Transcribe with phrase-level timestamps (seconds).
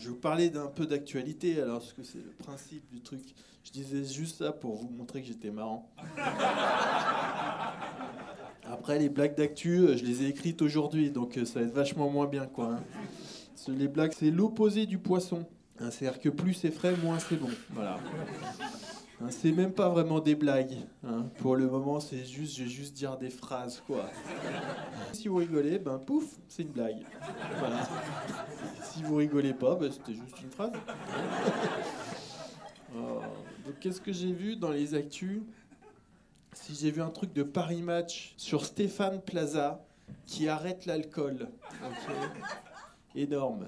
[0.00, 3.20] je vais vous parler d'un peu d'actualité, alors, parce que c'est le principe du truc.
[3.64, 5.90] Je disais juste ça pour vous montrer que j'étais marrant.
[8.64, 11.72] Après, les blagues d'actu, euh, je les ai écrites aujourd'hui, donc euh, ça va être
[11.74, 12.74] vachement moins bien, quoi.
[12.76, 12.82] hein.
[13.68, 15.44] Les blagues, c'est l'opposé du poisson.
[15.80, 17.50] Hein, C'est-à-dire que plus c'est frais, moins c'est bon.
[17.70, 17.98] Voilà.
[19.22, 20.76] Hein, C'est même pas vraiment des blagues.
[21.06, 21.26] hein.
[21.38, 24.08] Pour le moment, c'est juste, je vais juste dire des phrases, quoi.
[25.12, 27.02] Si vous rigolez, ben pouf, c'est une blague.
[27.58, 27.86] Voilà.
[29.10, 30.70] Vous rigolez pas, ben, c'était juste une phrase.
[32.94, 35.42] Donc qu'est-ce que j'ai vu dans les actus?
[36.52, 39.84] Si j'ai vu un truc de Paris Match sur Stéphane Plaza
[40.26, 41.48] qui arrête l'alcool.
[43.16, 43.66] Énorme.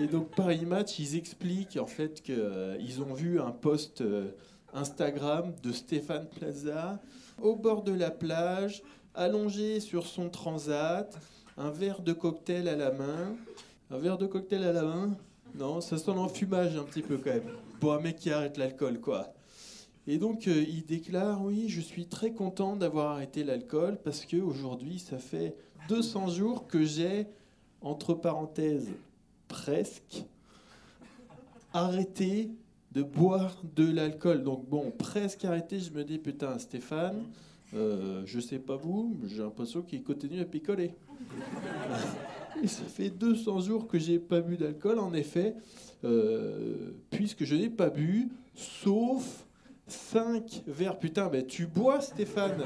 [0.00, 4.32] Et donc Paris Match, ils expliquent en fait qu'ils ont vu un post euh,
[4.74, 7.00] Instagram de Stéphane Plaza
[7.40, 8.82] au bord de la plage,
[9.14, 11.16] allongé sur son transat,
[11.56, 13.36] un verre de cocktail à la main.
[13.92, 15.16] Un verre de cocktail à la main
[15.56, 17.50] Non, ça sent l'enfumage un petit peu quand même.
[17.80, 19.32] Pour un mec qui arrête l'alcool, quoi.
[20.06, 24.36] Et donc euh, il déclare oui, je suis très content d'avoir arrêté l'alcool parce que
[24.36, 25.56] aujourd'hui ça fait
[25.88, 27.26] 200 jours que j'ai
[27.80, 28.90] entre parenthèses
[29.48, 30.24] presque
[31.72, 32.50] arrêté
[32.92, 34.44] de boire de l'alcool.
[34.44, 37.24] Donc bon, presque arrêté, je me dis putain Stéphane,
[37.74, 40.94] euh, je sais pas vous, j'ai l'impression qu'il continue à picoler.
[42.62, 45.54] Et ça fait 200 jours que j'ai pas bu d'alcool, en effet,
[46.04, 49.46] euh, puisque je n'ai pas bu, sauf
[49.86, 50.98] 5 verres.
[50.98, 52.62] Putain, mais tu bois, Stéphane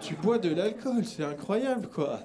[0.00, 2.20] Tu bois de l'alcool, c'est incroyable, quoi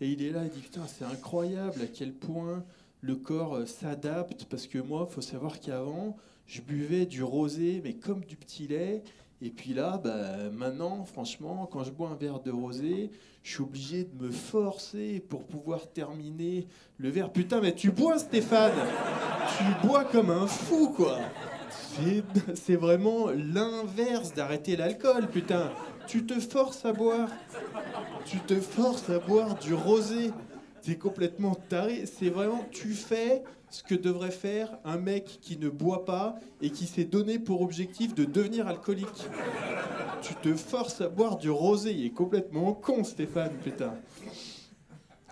[0.00, 2.64] Et il est là, il dit, putain, c'est incroyable à quel point
[3.00, 7.94] le corps euh, s'adapte, parce que moi, faut savoir qu'avant, je buvais du rosé, mais
[7.94, 9.02] comme du petit lait.
[9.46, 13.10] Et puis là, bah, maintenant, franchement, quand je bois un verre de rosé,
[13.42, 17.30] je suis obligé de me forcer pour pouvoir terminer le verre.
[17.30, 18.72] Putain, mais tu bois, Stéphane
[19.58, 21.18] Tu bois comme un fou, quoi
[21.68, 25.70] C'est- C'est vraiment l'inverse d'arrêter l'alcool, putain
[26.06, 27.28] Tu te forces à boire.
[28.24, 30.30] Tu te forces à boire du rosé.
[30.84, 32.04] T'es complètement taré.
[32.04, 36.70] C'est vraiment, tu fais ce que devrait faire un mec qui ne boit pas et
[36.70, 39.26] qui s'est donné pour objectif de devenir alcoolique.
[40.20, 41.92] Tu te forces à boire du rosé.
[41.92, 43.94] Il est complètement con, Stéphane, putain.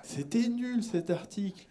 [0.02, 1.66] C'était nul cet article.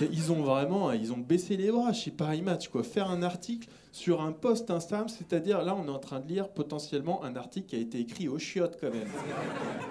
[0.00, 2.82] Ils ont vraiment, ils ont baissé les bras chez Paris Match, quoi.
[2.82, 6.48] Faire un article sur un post Instagram, c'est-à-dire là, on est en train de lire
[6.48, 9.08] potentiellement un article qui a été écrit au chiottes quand même.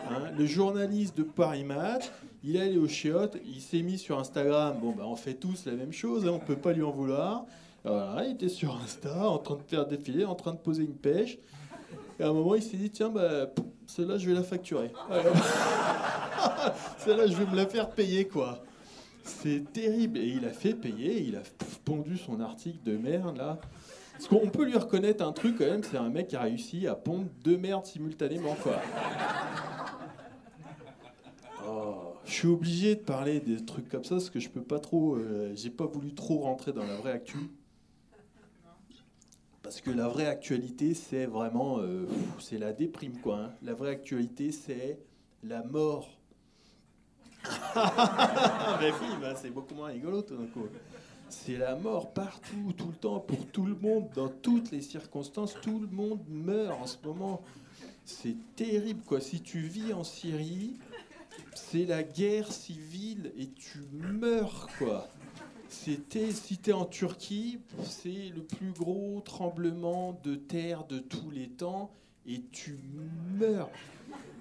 [0.09, 2.05] Hein, le journaliste de Paris Match,
[2.43, 4.77] il est allé au chiottes, il s'est mis sur Instagram.
[4.81, 7.45] Bon, bah, on fait tous la même chose, hein, on peut pas lui en vouloir.
[7.85, 11.37] Il était sur Insta, en train de faire défiler, en train de poser une pêche.
[12.19, 13.47] Et à un moment, il s'est dit tiens, bah,
[13.87, 14.91] celle-là, je vais la facturer.
[16.99, 18.63] Celle-là, je vais me la faire payer, quoi.
[19.23, 20.19] C'est terrible.
[20.19, 21.41] Et il a fait payer, il a
[21.85, 23.57] pondu son article de merde, là.
[24.13, 26.87] Parce qu'on peut lui reconnaître un truc, quand même, c'est un mec qui a réussi
[26.87, 28.75] à pondre deux merdes simultanément, quoi.
[32.29, 35.15] Je suis obligé de parler des trucs comme ça parce que je peux pas trop.
[35.15, 37.39] euh, J'ai pas voulu trop rentrer dans la vraie actu.
[39.63, 41.79] Parce que la vraie actualité, c'est vraiment.
[41.79, 42.05] euh,
[42.39, 43.39] c'est la déprime, quoi.
[43.39, 43.51] hein.
[43.63, 44.99] La vraie actualité, c'est
[45.43, 46.19] la mort.
[48.79, 50.67] Mais oui, bah, c'est beaucoup moins rigolo tout d'un coup.
[51.29, 55.55] C'est la mort partout, tout le temps, pour tout le monde, dans toutes les circonstances.
[55.63, 57.41] Tout le monde meurt en ce moment.
[58.05, 59.19] C'est terrible, quoi.
[59.19, 60.77] Si tu vis en Syrie,
[61.55, 65.07] c'est la guerre civile et tu meurs, quoi.
[65.69, 71.47] C'était, si t'es en Turquie, c'est le plus gros tremblement de terre de tous les
[71.47, 71.91] temps
[72.25, 72.79] et tu
[73.37, 73.69] meurs.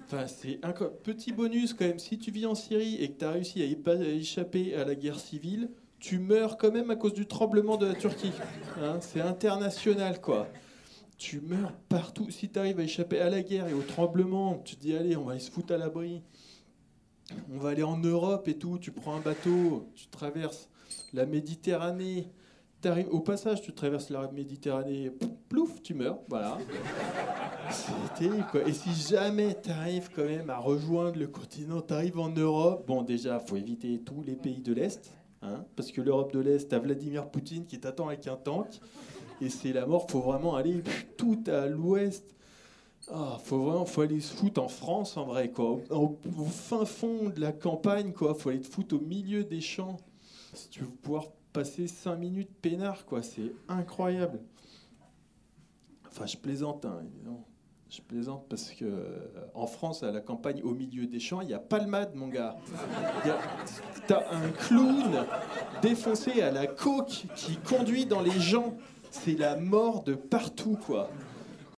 [0.05, 1.99] Enfin, c'est un petit bonus quand même.
[1.99, 3.65] Si tu vis en Syrie et que tu as réussi à
[4.07, 7.93] échapper à la guerre civile, tu meurs quand même à cause du tremblement de la
[7.93, 8.31] Turquie.
[8.81, 10.47] Hein, c'est international, quoi.
[11.17, 12.31] Tu meurs partout.
[12.31, 15.15] Si tu arrives à échapper à la guerre et au tremblement, tu te dis allez,
[15.15, 16.23] on va aller se foutre à l'abri.
[17.53, 18.77] On va aller en Europe et tout.
[18.79, 20.69] Tu prends un bateau, tu traverses
[21.13, 22.29] la Méditerranée.
[22.81, 25.11] T'arrives- au passage, tu traverses la Méditerranée,
[25.49, 26.19] plouf, tu meurs.
[26.29, 26.57] Voilà.
[27.71, 28.61] C'est terrible, quoi.
[28.67, 32.85] Et si jamais tu arrives quand même à rejoindre le continent, tu arrives en Europe,
[32.87, 35.11] bon, déjà, faut éviter tous les pays de l'Est,
[35.41, 38.67] hein, parce que l'Europe de l'Est, t'as Vladimir Poutine qui t'attend avec un tank,
[39.41, 40.81] et c'est la mort, faut vraiment aller
[41.17, 42.33] tout à l'ouest.
[43.11, 45.79] Ah, faut vraiment, faut aller se foutre en France en vrai, quoi.
[45.89, 46.17] Au,
[46.51, 48.35] fin fond de la campagne, quoi.
[48.35, 49.97] Faut aller te foutre au milieu des champs.
[50.53, 53.23] Si tu veux pouvoir passer 5 minutes peinard, quoi.
[53.23, 54.39] C'est incroyable.
[56.07, 57.01] Enfin, je plaisante, hein.
[57.89, 59.17] Je plaisante parce que euh,
[59.55, 62.55] en France, à la campagne, au milieu des champs, il y a palmade, mon gars.
[63.23, 63.39] Il y a-
[64.05, 65.25] T'as un clown
[65.81, 68.75] défoncé à la coke qui conduit dans les gens.
[69.09, 71.09] C'est la mort de partout, quoi.